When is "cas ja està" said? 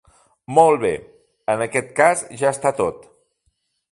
2.01-2.75